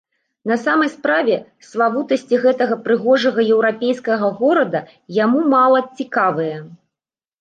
[0.51, 1.35] На самай справе,
[1.67, 4.81] славутасці гэтага прыгожага еўрапейскага горада
[5.23, 6.57] яму мала цікавыя.